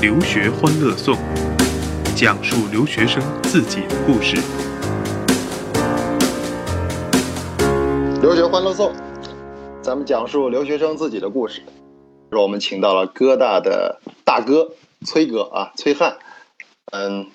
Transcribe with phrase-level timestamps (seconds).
[0.00, 1.16] 留学欢乐颂》，
[2.14, 4.36] 讲述留学生自己的故事。
[8.22, 8.94] 留学欢乐颂，
[9.82, 11.62] 咱们讲述留学生自己的故事。
[12.30, 14.70] 我们请到了哥大的大哥
[15.04, 16.18] 崔哥啊，崔汉。
[16.92, 17.26] 嗯，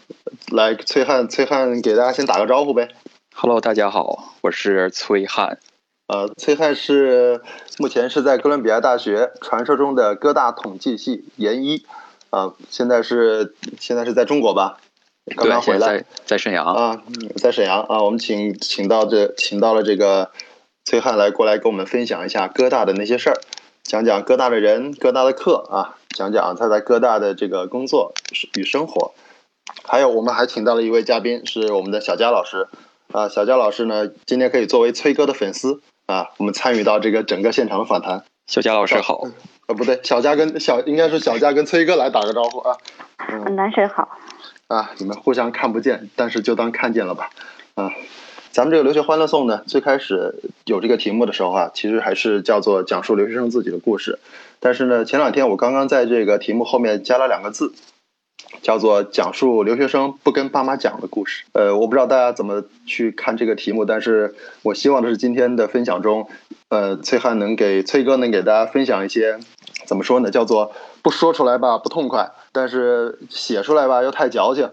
[0.50, 2.88] 来，崔汉，崔汉给大家先打个招呼呗。
[3.36, 5.59] Hello，大家好，我是崔汉。
[6.07, 7.41] 呃，崔汉是
[7.80, 11.86] 目前是在哥伦比亚大学传说中的哥大统计系研一，
[12.34, 14.80] 啊、现在是现在是在中国吧？
[15.36, 16.66] 刚，刚回来在沈阳。
[16.66, 17.04] 啊，
[17.38, 20.32] 在沈阳啊，我们请请到这请到了这个
[20.84, 23.38] 崔汉来过来跟我们分享一下哥大的那些事儿，
[23.84, 28.14] 讲讲哥大的人、哥大的课啊，讲讲他在哥大的这个工作
[28.58, 29.14] 与生活。
[29.86, 32.68] 还有，我们还请到了一位嘉宾，是我们的小佳老师
[33.12, 33.30] 啊。
[33.30, 38.26] 小佳老师呢，今天可以作为崔哥的粉丝啊，我们参与到这个整个现场的访谈。
[38.48, 39.23] 小佳老师好，
[39.67, 42.76] 呃，不对，小佳跟小应该是小佳跟崔哥来打个招呼啊。
[43.30, 44.09] 嗯，男神好，
[44.67, 47.30] 啊，你们互相看不见，但是就当看见了吧。
[47.75, 47.91] 啊，
[48.52, 54.19] 咱们这个留学欢乐颂呢，最开始有这个题目的时候啊，其实还是叫做讲述留学生自己的故事。
[54.59, 57.73] 但是呢，前两天我刚刚在这个题目后面加了两个字，
[58.62, 61.44] 叫做讲述留学生不跟爸妈讲的故事。
[61.54, 66.28] 呃，我不知道大家怎么去看这个题目，但是我希望的是今天的分享中，
[66.70, 69.40] 呃，崔汉能给崔哥能给大家分享一些
[69.86, 74.70] 怎么说呢，叫做不说出来吧不痛快，但是写出来吧又太矫情，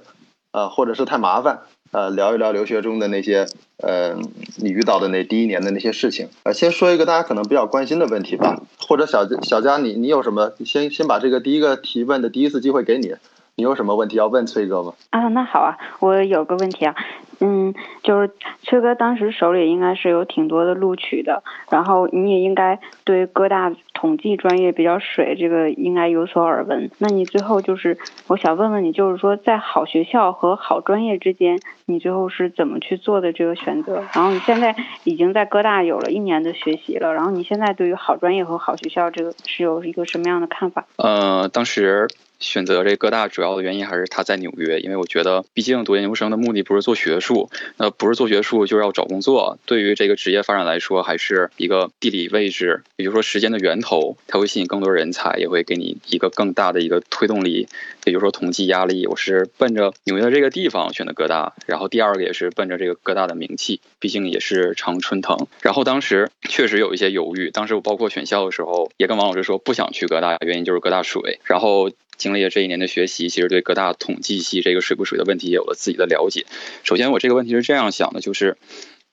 [0.53, 1.61] 啊、或者是太麻烦。
[1.92, 4.14] 呃，聊一聊留学中的那些，呃，
[4.58, 6.28] 你遇到的那第一年的那些事情。
[6.45, 10.53] 呃，先说一个大家可能比较关心的问题吧，或者小小佳，你你有什么？
[10.64, 13.17] 先先把这个第一个提问的第一次机会给你，
[13.61, 14.94] 你有什么问题要问崔哥吗？
[15.11, 16.94] 啊，那好啊，我有个问题啊，
[17.41, 18.30] 嗯，就是
[18.62, 26.91] 崔哥当时手里应该是有挺多的录取的，然后你也应该对各大统计专业比较水，这个应该有所耳闻。
[26.98, 27.96] 那你最后就是，
[28.27, 34.02] 我想问问你，就是说在好学校和好专业之间，你最后是怎么去做的这个选择？
[34.14, 40.84] 然后你现在已经在哥大有了一年的学习了，然后你现在对于好专业和好学校这个是有一个什么样的看法？
[40.96, 42.07] 呃，当时
[42.39, 47.30] 选择这哥大主要的原因还是他在纽约，因为我觉得，毕竟读研究生的目的不是做学术，
[47.77, 49.58] 那不是做学术就是要找工作。
[49.67, 57.69] 对于这个职业发展来说，还是一个地理位置，也就是说时间的源头，它会吸引更多人才，也会给你一个更大的一个推动力。
[58.07, 65.46] 也就是说统计压力，我是奔着纽约这个地方选的哥大，然后第二个也是奔着这个哥大的名气，毕竟也是常春藤。
[65.61, 71.40] 然后当时确实有一些犹豫，当时我包括选校的时候，也跟王老师说不想去哥大，原因就是哥大水。
[71.45, 71.90] 然后
[72.20, 76.47] 经历了这一年的学习，其实对各大统计系这个水不水的问题也有了自己的了解。
[76.85, 78.58] 首先，我这个问题是这样想的，就是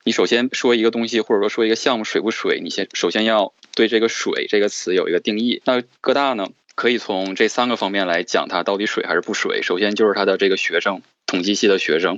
[0.04, 5.62] 你首先说一个东西，或者说说一个项目水不水，你先首先要对这个“水”这个词有一个定义。
[5.66, 9.62] 那各大呢，可以从这三个方面来讲它到底水还是不水。
[9.62, 12.18] 首先就是它的这个学生，统计系的学生。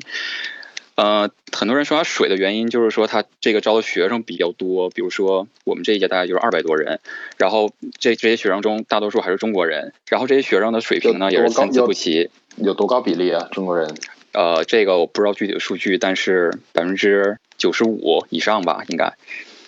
[1.00, 7.00] 呃，很多人说它水的原因就是说它这个招的学生比较多，比如说我们这一届大概就是二百多人，
[7.38, 12.30] 然后这这些学生中大多数还是中国人，然后这些学生的水平呢也是参差不齐。
[12.58, 13.48] 有多高比例啊？
[13.54, 13.96] 中国人？
[14.34, 19.14] 呃，这个我不知道具体的数据，但是百分之九十五以上吧，应该。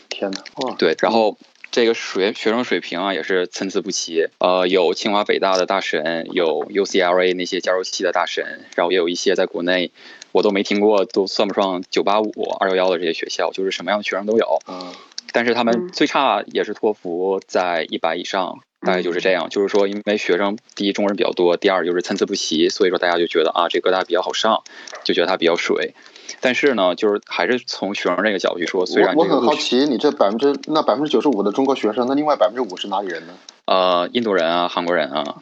[0.10, 0.44] 天哪！
[0.58, 1.38] 哇，对，然后
[1.72, 9.92] 这个水学生水平啊也是参差不齐，呃，有清华北大的大神，有 UCLA 那些加州系的大神，然后也有一些在国内
[10.32, 14.60] 我都没听过，都算不上九八五、二幺幺的这些学校，就是什么样的学生都有。
[14.68, 14.94] 嗯
[15.34, 19.48] 但是他们嗯最差也是托福在一百以上，大概就是这样。
[19.48, 24.62] 就是说，因为学生第一中国人比较多，第二就是参差不齐，所以说大家就觉得啊，这哥大比较好上，
[25.06, 25.94] 就觉得它比较水。
[26.42, 33.34] 但是呢，就是还是从学生这个角度去说，虽然我我很好奇，你这百分之那百分之九十五的中国学生，那另外百分之五是哪里人呢？
[33.68, 35.42] 呃，印度人啊，韩国人啊，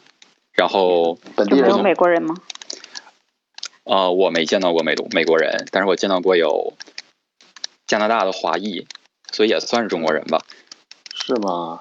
[0.52, 1.82] 然后本地人呢？
[1.82, 2.36] 美国人吗？
[3.90, 6.74] 呃，我没见到过美国美国人，但是我见到过有
[7.88, 8.86] 加拿大的华裔，
[9.32, 10.40] 所以也算是中国人吧。
[11.12, 11.80] 是吗？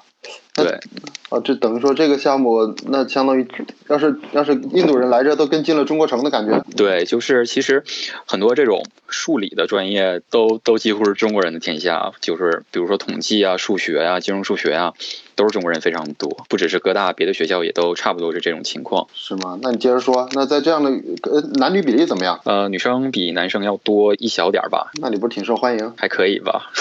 [0.56, 0.80] 对，
[1.30, 3.48] 啊，这等于说这个项目，那相当于
[3.88, 6.64] 要是要是印度人来这，都跟进了中国城的感觉。
[6.76, 7.84] 对，就是其实
[8.26, 14.94] 很多这种数理的专业都都几乎是中国人的天下，就是比如说统计啊、数学啊、金融数学啊，
[15.36, 16.46] 都是中国人非常多。
[16.50, 19.08] 不只是哥大，别的学校也都差不多是这种情况。
[19.14, 19.60] 是吗？
[19.62, 20.90] 那你接着说，那在这样的
[21.32, 22.40] 呃男女比例怎么样？
[22.46, 25.94] 呃，女生比男生要多一小点儿吧，那你不是挺受欢迎？
[25.96, 26.72] 还可以吧。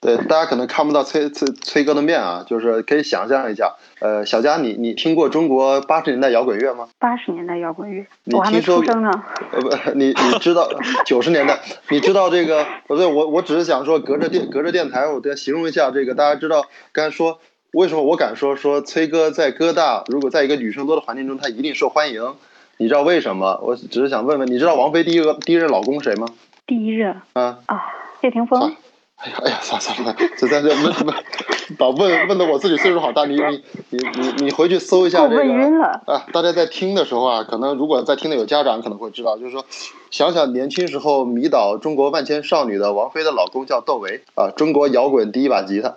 [0.00, 3.74] 对，大家可能看不到崔崔崔哥的面啊，就是可以想象一下。
[3.98, 6.88] 呃，小佳，你你听过中国八十年代摇滚乐吗？
[6.98, 9.10] 八十年代摇滚乐，你我还没听说出生呢。
[9.52, 10.70] 呃不，你你知道
[11.04, 11.60] 九十年代，
[11.90, 12.64] 你知道这个？
[12.86, 16.14] 不对，我我只是想说，隔着电隔着电台，我再形容一下这个。
[16.14, 17.38] 大家知道，刚才说
[17.72, 22.36] 为什么我敢说说崔哥在哥大，如果在一个女生多的环境中，他一定受欢迎？
[22.78, 23.60] 你知道为什么？
[23.62, 26.26] 我只是想问问，你知道王菲第一个第一任老公谁吗？
[26.66, 27.82] 第一任啊啊，
[28.22, 28.74] 谢霆锋。
[29.22, 31.14] 哎呀 哎呀，算了算了，这在这问问，
[31.76, 35.36] 把问问的我自己岁数好大，你你你你你回去搜一下这个。
[35.36, 36.24] 问晕了啊！
[36.32, 39.64] 大家在听的时候啊，可能如果在听的有家长可能会知道，就是说，
[40.10, 45.96] 想想年轻时候迷倒中国万千少女的王菲的老公叫窦唯啊，中国摇滚第一把吉他。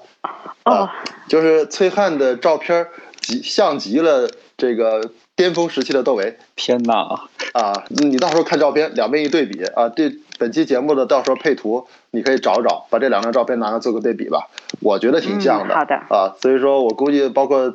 [0.64, 0.92] 啊。
[1.30, 2.88] 就是崔汉的照片
[3.22, 6.38] 极像极了这个巅峰时期的窦唯。
[6.58, 7.22] 天哪！
[7.54, 14.48] 啊，你到时候看照片，两边一对比啊，对本期节目的到时候配图，你可以找找，把这两张照片拿来做个对比吧，
[14.82, 15.74] 我觉得挺像的。
[15.74, 15.96] 好的。
[15.96, 17.74] 啊，所以说我估计包括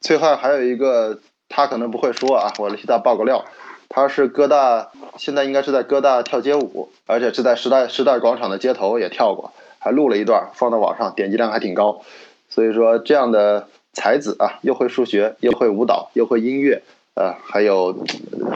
[0.00, 3.44] 崔汉还有一个，他可能不会说啊，我替他爆个料，
[3.88, 12.02] 他是哥大，现在应该是在哥大跳街舞，而且是在时代时代广场的街头也跳过，还录了一段放到网上，点击量还挺高。
[12.48, 16.82] 所以说这样的才子啊，又会数学，又会舞蹈，又会音乐。
[17.14, 18.04] 呃，还有，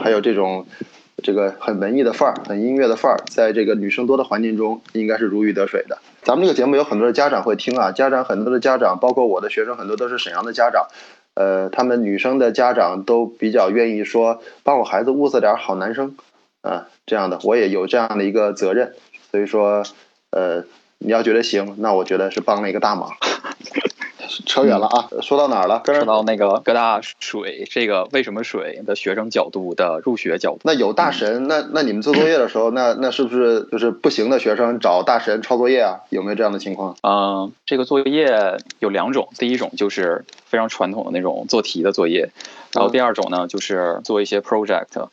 [0.01, 0.65] 还有这种，
[1.25, 5.97] 这个很文艺的范儿，很音乐的范儿，在这个女生多的环境中，应该是如鱼得水的。
[6.21, 10.85] 咱们这个节目有很多的家长会听啊，家长很多的家长，包括我的学生，很多都是沈阳的家长，
[11.33, 16.15] 呃，他们女生的家长都比较愿意说，帮我孩子物色点好男生，
[16.61, 18.93] 啊，这样的，我也有这样的一个责任，
[19.31, 19.83] 所以说，
[20.29, 20.63] 呃，
[20.99, 23.09] 你要觉得行，那我觉得是帮了一个大忙。
[24.45, 25.07] 扯远了啊！
[25.21, 25.81] 说到哪儿了？
[25.85, 30.59] 说到那个各大水，这个为什么水的学生角度的入学角度？
[30.63, 36.01] 那有大神，那那你们做作业的时候，那那是不是就是不行的学生找大神抄作业啊？
[36.09, 36.95] 有没有这样的情况？
[37.03, 42.29] 嗯，这个作业有两种，第一种就是非常传统的那种做题的作业，
[42.73, 45.07] 然后第二种呢就是做一些 project。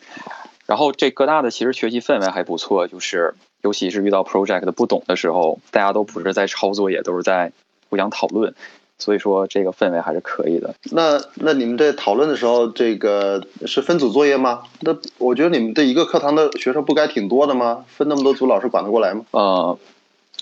[0.64, 7.52] 然后这各大的其实学习氛围还不错，就是尤其是遇到 project 不懂的时候，大家都不是在抄作业，都是在
[7.90, 8.54] 互相讨论。
[9.02, 10.76] 所以说这个氛围还是可以的。
[10.92, 14.62] 那那你们在讨论的时候，这个是分组作业吗？
[14.80, 17.84] 那我觉得你们这一个课堂的学生不该挺多的吗？
[17.88, 19.24] 分那么多组，老师管得过来吗？
[19.32, 19.76] 呃，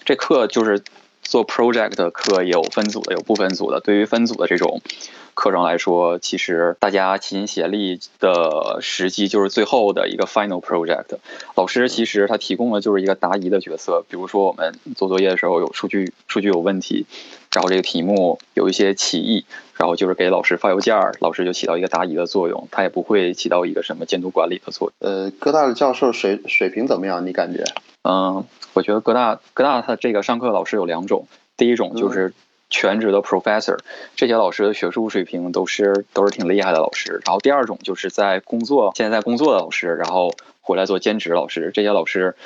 [0.04, 0.82] 这课就是
[1.22, 3.80] 做 project 的课，有分组的，有不分组的。
[3.80, 4.82] 对于分组的这种
[5.32, 11.16] 课程来说，其实大家齐心协力的时机就是最后的一个 final project。
[11.54, 17.06] 老师其实他提供的就是一个答疑的角色，比如说我们做作业的时候有数据数据有问题。
[17.52, 19.44] 然后这个题目有一些歧义，
[19.76, 25.10] 然后就是给老师发邮件儿，老师就起到一个答疑的作用，他也不会起到一个什么监督管理的作用。
[25.10, 27.26] 呃，哥大的教授水水平怎么样？
[27.26, 27.64] 你感觉？
[28.02, 31.26] 嗯，我觉得哥大哥大他这个上课老师有两种，
[31.56, 32.32] 第一种就是
[32.70, 33.78] 全职的 professor，
[34.14, 37.20] 这些老师的学术水平都是都是挺厉害的老师。
[37.24, 42.36] 然后第二种就是在工作现在在工作的老师，然后回来做兼职老师，这些老师。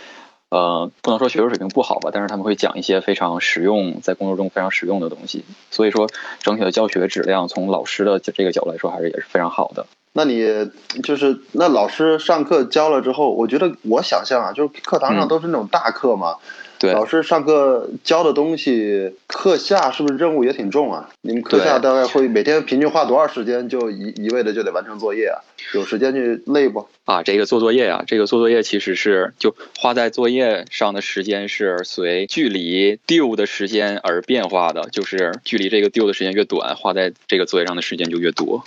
[0.50, 5.44] 呃，不能说学术水平不好吧，但是他们会讲一些非常实用，在工作中非常实用的东西。
[5.70, 6.08] 所以说，
[6.40, 9.86] 整体的教学质量从老师的这个角度来说，还是也是非常好的。
[10.12, 10.70] 那你
[11.02, 16.36] 就是那老师上课教了之后，我觉得我想象啊，就是课堂上都是那种大课嘛。
[16.84, 21.08] 对，老师上课教的东西，课下是不是任务也挺重啊？
[21.22, 25.40] 你们课下大概会每天平均花多少时间就一一味的就得完成作业啊？
[25.72, 26.86] 有时间去累不？
[27.06, 38.62] 啊，这个做作业啊，这个做作业其实是就花在作业上的时间是随距离 due 的时间而变化的，就是距离这个 due 的时间越短，花在这个作业上的时间就越多。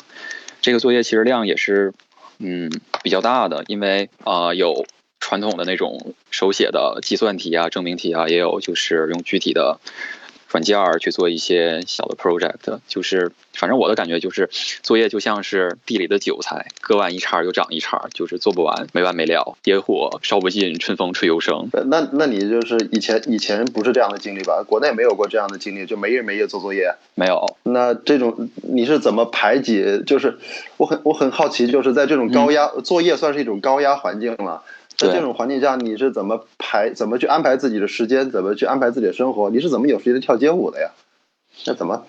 [0.61, 1.93] 这个作业其实量也是
[2.39, 2.71] 嗯
[3.03, 4.85] 比较大的，因为啊有。
[5.19, 9.79] 传统的那种手写的计算题啊、证明题啊，也有就是用具体的
[10.49, 12.79] 软件儿去做一些小的 project。
[12.87, 14.49] 就是反正我的感觉就是，
[14.83, 19.57] 作业就像是地里的韭菜，割完一茬又长一茬，就是做不完，没完没了。
[19.65, 21.67] 野火烧不尽，春风吹又生。
[21.87, 24.63] 那那你就是以前以前不是这样的经历吧？
[24.65, 26.93] 国内没有过这样的经历，就没日没夜做作业？
[27.15, 27.57] 没有。
[27.63, 30.01] 那这种你是怎么排解？
[30.05, 30.37] 就是
[30.77, 34.63] 我很我很好奇，就是在这种高压作业算是一种高压环境了。
[34.97, 38.31] 在这种环境下，你是怎么排、怎么去安排自己的时间？
[38.31, 39.51] 怎么去安排自己的生活？
[39.51, 40.89] 你是怎么有时间跳街舞的呀？
[41.67, 42.03] 那怎么？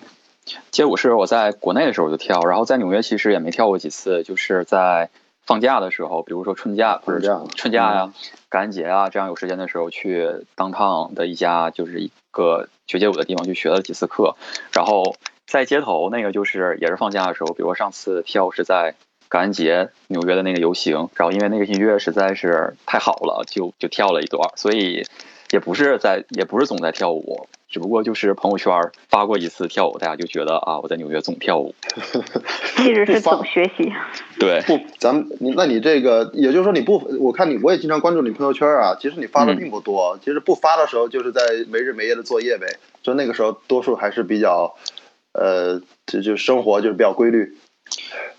[0.71, 5.11] 街舞是我在国内的时候就跳，然后在纽约其实也没跳过几次，就是在
[5.45, 8.11] 放假的时候，比如说春假不是这样，春假呀、
[8.49, 14.35] 感恩节啊，这样有时间的时候去当趟的一家就是一个学街舞的地方去学了几次课，
[14.73, 15.15] 然后
[15.45, 18.95] 在街头那个就是也是放假的时候，比如上次跳是在。
[19.29, 25.05] 感恩节纽约的那个游行，然后因为那个音乐实在是太好了，就就跳了一段，所以
[25.51, 28.73] 也不是在也不是总在跳舞，只不过就是朋友圈
[29.07, 31.75] 发过一次跳舞，大家就觉得啊我在纽约总跳舞，
[32.75, 33.93] 其实是 总学习。
[34.39, 42.65] 对，不，咱们你那你这个也就是说你不，我看你我也经常关注你朋友圈啊，其实你发的并不多，其实不发的时候就是在没日没夜的作业呗，
[43.03, 44.75] 就那个时候多数还是比较。
[45.31, 47.55] 呃，这就生活就是比较规律。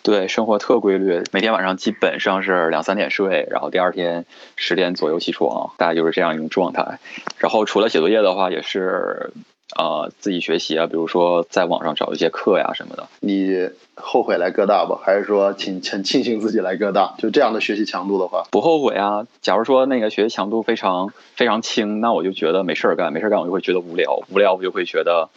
[0.02, 4.25] 对，生活特规律，每天晚上基本上是两三点睡，然后第二天
[4.57, 6.99] 十点左右起床，大概就是这样一种状态。
[7.37, 9.30] 然后除了写作业的话，也是
[9.76, 13.09] 呃自己学习啊，比如说在网上找一些课呀什么的。
[13.21, 14.95] 你后悔来哥大不？
[14.95, 17.14] 还是说挺很庆幸自己来哥大？
[17.19, 19.26] 就这样的学习强度的话，不后悔啊。
[19.42, 25.28] 假如说那个学习强度非常非常轻，那我就觉得没事儿干，没事儿干我就会觉得无聊，无聊我就会觉得。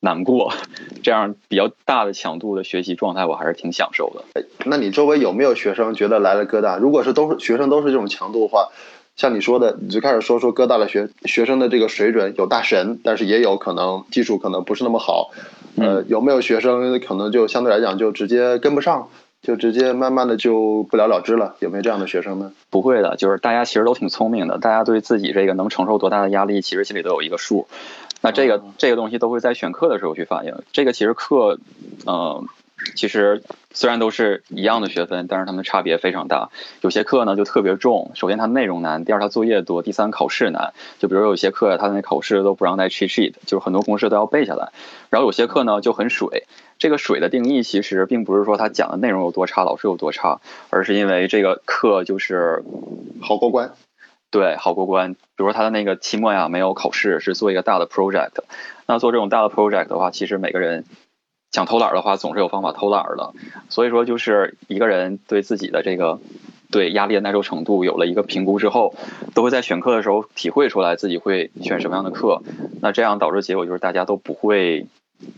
[0.00, 0.52] 难过，
[1.02, 4.44] 这样比较大的强度的学习状态，我还是挺享受的。
[4.64, 6.76] 那你周围有没有学生觉得来了哥大？
[6.76, 8.68] 如果是都是学生都是这种强度的话，
[9.16, 15.30] 像你说的，你最开始说说哥大的学学生的这个水准有大神，但是也有可能技术可能不是那么好。
[15.76, 19.08] 呃，有没有学生可能就相对来讲就直接跟不上，
[19.42, 21.56] 就直接慢慢的就不了了之了？
[21.58, 22.52] 有没有这样的学生呢？
[22.70, 27.66] 不会的，就是大家其实都挺聪明的，大家对自己这个能承受多大的压力，其实心里都有一个数。
[28.20, 30.54] 那这个这个东西都会在选课的时候去反映。
[30.72, 31.58] 这个其实课，
[32.06, 32.46] 嗯，
[32.96, 36.50] 其实虽然都是一样的学分，但是它们差别非常大。
[36.80, 40.72] 有些课呢就特别重，首先它内容难，第二它作业多，第三考试难。
[40.98, 44.72] 就比如有些课，它那考试都不让带 cheat sheet，就是很多公式都要背下来。
[45.10, 46.44] 然后有些课呢就很水。
[46.78, 52.62] 这个水的定义其实并不是说它讲的内容有多差，老师有多差，而是因为这个课就是
[53.20, 53.72] 好过关。
[54.30, 55.14] 对，好过关。
[55.14, 58.42] 比如说他的那个期末呀，没有考试，是做一个大的 project。
[58.86, 60.84] 那做这种大的 project 的话，其实每个人
[61.50, 63.32] 想偷懒的话，总是有方法偷懒的。
[63.70, 66.20] 所以说，就是一个人对自己的这个
[66.70, 68.94] 对压力的耐受程度有了一个评估之后，
[69.34, 72.42] 都会在选课的时候体会出来自己会选什么样的课。
[72.82, 74.86] 那这样导致结果就是大家都不会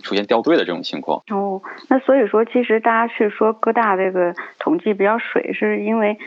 [0.03, 1.23] 出现掉队的这种情况。
[1.31, 6.19] 哦，那所以说，其实大家去说哥大这个统计比较水，是因为。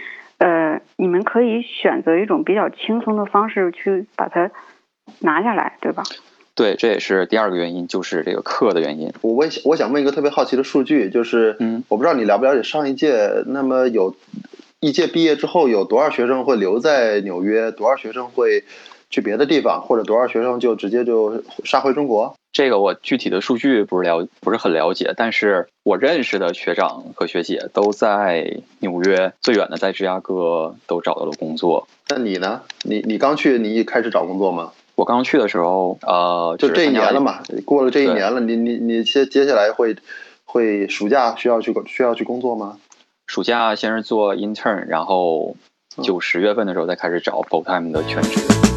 [0.43, 4.51] 呃，你们可以选择一种比较轻松的方式去把它
[5.19, 6.03] 拿下来，对吧？
[6.53, 9.13] 对，这也是第二个原因，就是这个课的原因。
[9.21, 14.17] 我问，我想问一个特别好奇的数据，就是，嗯，我不知道你了不了解上一届，那么有
[14.81, 18.65] 一届毕业之后，有多少学生会留在纽约，多少学生会
[19.09, 22.35] 去别的地方，或者多少学生就直接就杀回中国？
[22.53, 31.87] 这个我具体的数据不是了不是很了解，但是我认识的学长和学姐都在纽约，最远的在芝加哥都找到了工作。
[32.09, 32.61] 那你呢？
[32.83, 34.71] 你你刚去，你一开始找工作吗？
[34.93, 39.95] 我刚去的时候，呃，就这一年了嘛，过了这一年了，你你你接接下来会
[40.45, 42.77] 会暑假需要去需要去工作吗？
[43.25, 45.55] 暑假先是做 intern，然后
[46.03, 48.72] 九十月份的时候再开始找 full time 的全职。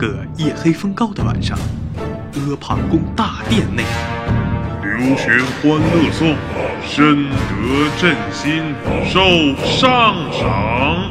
[0.00, 1.58] 个夜黑风高的晚上，
[1.98, 3.84] 阿房宫大殿内，
[4.82, 6.34] 刘玄欢乐颂，
[6.82, 9.20] 深得朕心，受
[9.62, 11.10] 上赏。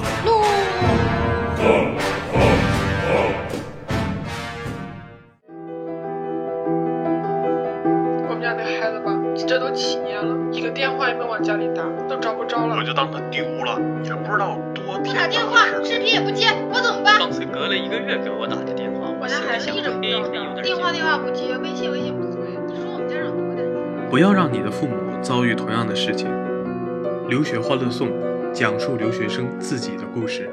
[24.10, 26.28] 不要让你的父母遭遇同样的事情。
[27.30, 28.10] 留学欢乐颂，
[28.52, 30.50] 讲述留学生自己的故事。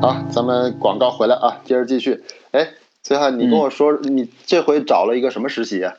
[0.00, 2.22] 好，咱们广告回来啊，接着继续。
[2.52, 2.70] 哎，
[3.02, 5.94] 崔汉，你跟我说，你这回找了一个什么实习啊？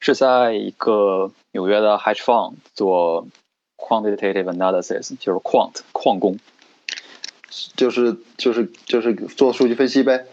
[0.00, 3.28] 是在一个纽约的 hedge fund 做。
[3.80, 6.36] Quantitative analysis 就是 quant 矿工，
[7.76, 10.26] 就是就是就是做数据分析呗。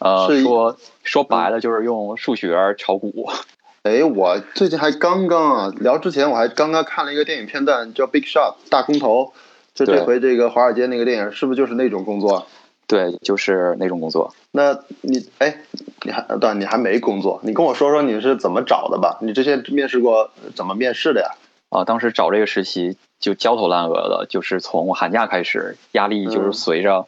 [0.00, 3.30] 呃，说说白了就是用数学炒股。
[3.82, 9.32] 哎，我最近还刚刚啊，聊之前我还刚刚看了一个电影片段，叫《Big Shot》大空头，
[9.74, 12.46] 就这回这个华尔街那个电影，是不是就是那种工作？
[12.86, 14.34] 对，就是那种工作。
[14.50, 15.58] 那你哎，
[16.02, 17.40] 你还对，你还没工作？
[17.42, 19.18] 你跟我说说你是怎么找的吧？
[19.22, 21.28] 你之前面试过，怎么面试的呀？
[21.70, 27.06] 啊，当时找这个实习就焦头烂额的，就是从寒假开始，压力就是随着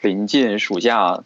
[0.00, 1.22] 临近暑假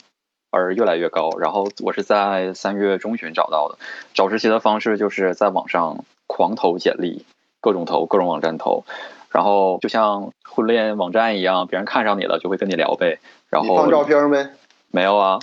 [0.51, 1.31] 而越来越高。
[1.39, 3.79] 然后我是在三月中旬找到的，
[4.15, 7.25] 找实习的方式就是在网上狂投简历，
[7.61, 8.85] 各种投，各种网站投，
[9.31, 13.19] 然后就像婚恋网站一样，别人看上你了就会跟你聊呗。
[13.49, 14.51] 然后放照片呗？
[14.91, 15.39] 没有啊。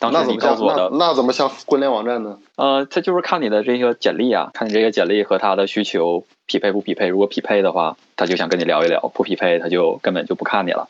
[0.00, 2.38] 那怎么像那那怎么像婚恋网站呢？
[2.56, 7.06] 呃，他就是看你的这个简历啊，看你这个简历和他的需求匹配不匹配。
[7.06, 10.88] 如果匹配的话，他就想跟你聊一聊；不匹配，他就根本就不看你了，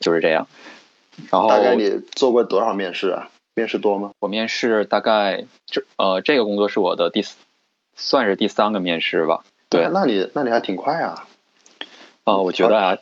[0.00, 0.46] 就是这样。
[1.30, 3.28] 然后大概你做过多少面试啊？
[3.54, 4.10] 面试多吗？
[4.18, 7.24] 我面试大概这呃这个工作是我的第，
[7.94, 9.44] 算是第三个面试吧。
[9.68, 11.26] 对，那你那你还挺快啊。
[12.24, 12.98] 啊，我觉得啊，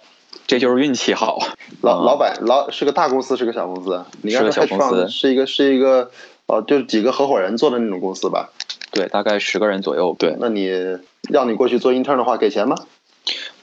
[0.47, 1.39] 这就是运气好。
[1.81, 4.05] 老嗯老板老是个大公司，是个小公司？
[4.23, 6.11] 你刚才是个小公司是一个是一个
[6.47, 8.51] 呃，就是几个合伙人做的那种公司吧？
[8.91, 10.15] 对，大概十个人左右。
[10.19, 10.99] 对，那你
[11.31, 12.77] 要你过去做 intern 的话，给钱吗？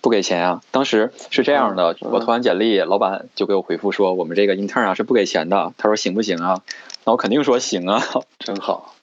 [0.02, 0.62] 不给钱啊。
[0.72, 5.74] 当时是这样的，嗯我投完简历，老板就给我回复说，我们这个 intern 啊是不给钱的。
[5.78, 6.62] 他说行不行啊？
[7.06, 8.02] 那我肯定说行啊。
[8.40, 8.96] 真好。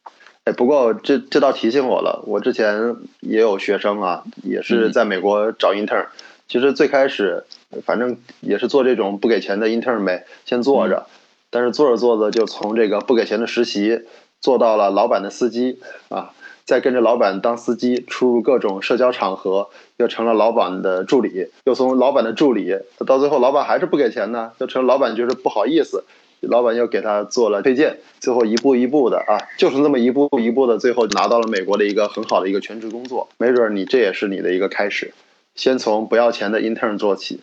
[0.44, 6.06] 哎，不过这这倒提醒我了，我之前也有学生啊，也是嗯在美国找 intern，、
[6.46, 7.44] 其实最开始
[7.84, 11.06] 反正也是做这种不给钱的 intern 呗，先做着，
[11.50, 14.02] 但是做着做着就从这个不给钱的实习
[14.40, 16.30] 做到了老板的司机啊，
[16.66, 26.04] 再跟着老板当司机出入各种社交场合，又成了老板的助理，又从老板的助理到最后老板还是不给钱呢，就成老板觉得不好意思。
[26.40, 33.28] 老板又给他做了推荐，最后一步一步的啊，就是这么一步一步的，最后拿到了美国的一个很好的一个全职工作。
[33.38, 35.14] 没准儿你这也是你的一个开始，
[35.54, 37.40] 先从不要钱的 intern 做起。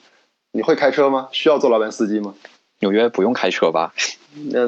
[0.51, 1.29] 你会开车吗？
[1.31, 2.35] 需要做老板司机吗？
[2.79, 3.93] 纽约不用开车吧？
[4.51, 4.67] 那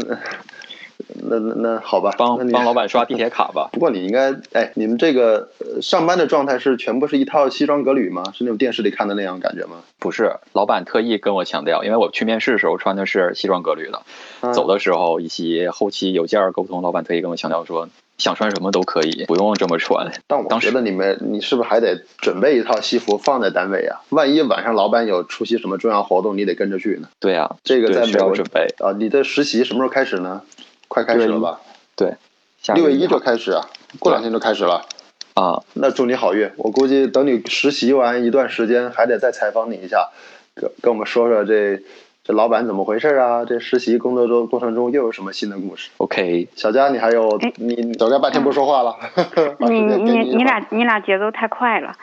[1.07, 3.69] 那那那那好吧，帮帮老板刷地 铁卡吧。
[3.71, 8.23] 不过你应该，哎，你们这个呃上班的状态是全部是一套西装革履吗？
[8.33, 9.77] 是那种电视里看的那样感觉吗？
[9.99, 14.01] 不是，老板特意跟我强调，因为我去面试的时候穿的是西装革履的，
[14.41, 20.11] 嗯走的时候以及后期邮件沟通，老板特意跟我强调说，想穿什么都可以，不用这么穿。
[20.27, 24.01] 但我当时觉得你们，你是不是还得准备一套西服放在单位啊？
[24.09, 27.09] 万一晚上老板有出席什么重要活动，你得跟着去呢。
[27.19, 28.67] 对啊，这个在美国准备。
[28.79, 30.41] 啊，你的实习什么时候开始呢？
[30.87, 31.59] 快开始了吧？
[31.95, 32.15] 对，
[32.61, 33.65] 下六月一就开始啊，
[33.99, 34.85] 过两天就开始了。
[35.33, 36.49] 啊，那祝你好运！
[36.57, 40.09] 我估计等你实习完一段时间，还得再采访你一下，
[40.55, 41.81] 跟跟我们说说这
[42.23, 43.43] 这老板怎么回事啊？
[43.43, 48.95] 这实习工作中过程中又有什么新的故事？OK，小佳，你还有哎你你小佳半天不说话了，
[49.59, 51.93] 你你你俩你俩节奏太快了。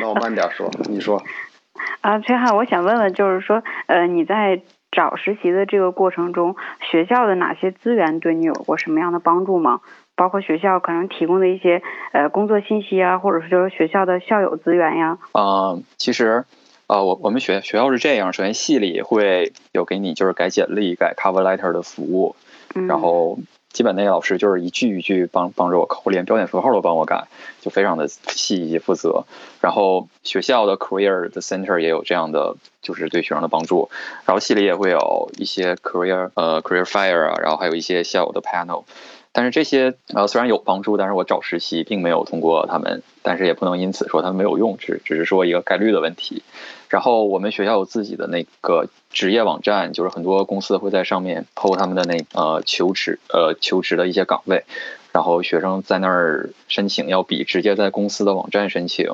[0.00, 1.22] 那我慢点说，你说。
[2.02, 4.60] 啊，崔汉，我想问问，就是说，呃，你在
[4.92, 6.56] 找实习的这个过程中，
[6.90, 9.80] 学校的哪些资源对你有过什么样的帮助吗？
[10.16, 11.80] 包括学校可能提供的一些
[12.12, 15.18] 呃工作信息啊，或者是就是学校的校友资源呀。
[15.32, 16.44] 啊、其实，
[16.88, 22.36] 呃，我我们学学校是这样，首先系里会有给你就是改简历、改 cover letter 的服务，
[22.74, 23.38] 然后
[23.72, 27.26] 基本那个老师就是一句一句帮帮着我扣，连标点符号都帮我改，
[27.60, 29.24] 就非常的细以及负责。
[29.60, 33.90] 然后学校的 career 的 center 也有这样的，就是对学生的帮助。
[34.24, 38.84] 然后系里也会有一些 career 呃 career fair 啊，然后还有一些校友的 panel。
[39.32, 46.42] 但是这些呃虽然有帮助，但是我找实习并没有通过他们，但是也不能因此说他们没有用，只只是说一个概率的问题。
[46.90, 54.64] 然后我们学校有自己的那个职业网站，就是很多公司会在上面 PO 他们的那呃求职呃求职的一些岗位，
[55.12, 59.06] 然后学生在那儿申请要比直接在公司的网站申请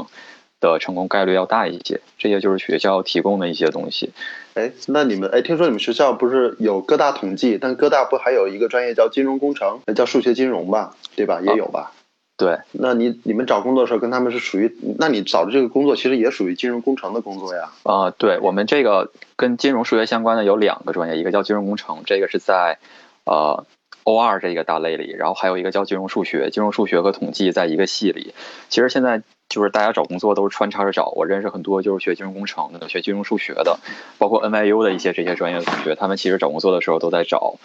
[0.59, 2.01] 的成功概率要大一些。
[2.17, 4.11] 这些就是学校提供的一些东西。
[4.55, 11.43] 哎，那你们哎，听说你们学校不是有各大统计，但各大不还有一个专业叫金融工程，呃叫数学金融吧，对吧？
[11.45, 11.93] 也有吧？
[12.39, 17.71] 对，那你你们找工作的时候跟他们是属于，那你找的这个工作其实也属于金融工程的工作呀。
[17.83, 22.79] 啊、对我们这个跟金融数学相关的有两个专业，一个叫金融工程，这个是在
[23.25, 23.65] 呃
[24.05, 28.35] OR 这个大类里，然后还有一个叫金融数学，金融数学和统计在一个系里。
[28.69, 33.79] 其实现在就是大家找工作都是穿插着找，我认识很多就是学金融工程的、学金融数学的，
[34.19, 37.57] 包括 NYU 的一些这些专业的同学，他们其实找工作的时候都在找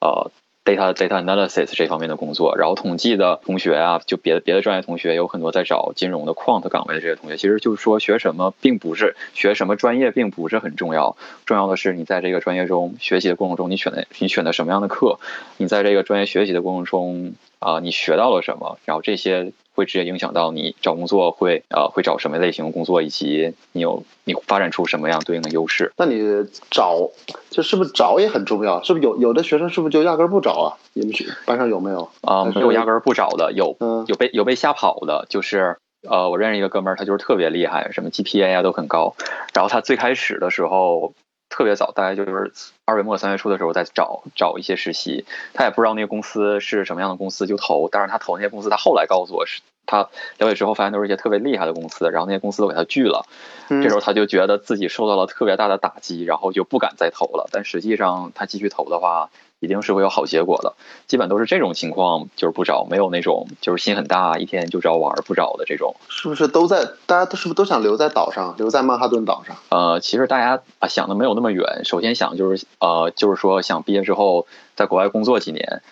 [0.00, 0.30] 呃
[0.76, 15.18] data data analysis 这方面的工作，然后统计的同学啊，就别的别的专业同学有很多在找金融的 quant 岗位的这些同学，其实就是说学什么并不是学什么专业并不是很重要，重要的是你在这个专业中学习的过程中，你选的你选的什么样的课，
[15.56, 25.90] 你在这个专业学习的过程中啊、你学到了什么，然后这些会直接影响到你找工作会呃会找什么类型的工作，以及你有你发展出什么样对应的优势。
[25.96, 27.08] 那你找，
[27.48, 28.82] 就是不是找也很重要？
[28.82, 30.68] 是不是有有的学生是不是就压根儿不找啊？
[30.92, 32.10] 你们学班上有没有？
[32.20, 39.14] 啊、没有压根儿不找的，有嗯有被有被吓跑的，就是呃，我认识一个哥们儿，他就是特别厉害，什么 GPA 啊都很高。
[39.54, 41.14] 然后他最开始的时候
[41.50, 42.52] 特别早，大概就是
[42.86, 50.08] 二月末三月初的时候在找找一些实习，他也不知道那个公司是什么样的公司就投，但是他投那些公司，他后来告诉我是他
[50.38, 53.26] 了解之后发现都是一些特别厉害的公司，然后那些公司都给他拒了。
[53.68, 57.48] 嗯这时候他就觉得自己受到了特别大的打击，然后就不敢再投了。
[57.52, 60.74] 但实际上他继续投的话，一定是会有好结果的。
[61.06, 65.94] 基本都是这种情况，就是不找，没有那种就是心很大，一天就找玩儿不找的这种。
[66.08, 66.84] 是不是都在？
[67.06, 69.56] 大家都是不是都想留在岛上，留在曼哈顿岛上？
[69.68, 75.82] 呃，其实大家啊想的没有那么远，首先想就是呃，就是说想毕业之后在国外工作几年，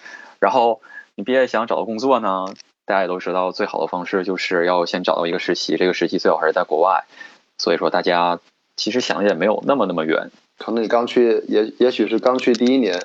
[0.40, 0.80] 然后
[1.14, 2.46] 你毕业想找到工作呢，
[2.86, 7.04] 大家也都知道，最好的方式就是要先找到一个实习，这个实习最好还是在国外。
[7.58, 8.38] 所以说大家
[8.76, 10.30] 其实想的也没有那么那么远。
[10.58, 13.04] 可能你刚去，也也许是刚去第一年，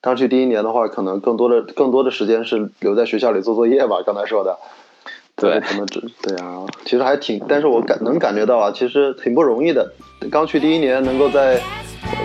[0.00, 3.96] 刚去第一年的话，可能更多的更多的时间是留在学校里做作业吧。
[4.06, 4.56] 刚才说的，
[5.34, 9.92] 对，可能只对啊，其实还挺，但是我感能感觉到啊，其实挺不容易的。
[10.30, 11.60] 刚去第一年，能够在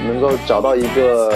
[0.05, 1.33] 能够找到一个，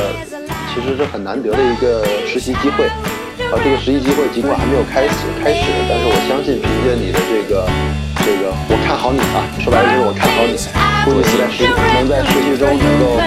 [0.72, 2.86] 其实是很难得的一个实习机会。
[2.86, 7.66] 啊，这个实习机会尽管还没有开始开始，但是我相信凭借你的这个
[8.22, 9.42] 这个，我看好你啊！
[9.58, 10.54] 说白了就是我看好你，
[11.06, 11.66] 估计你在实
[11.98, 13.18] 能在实习中能够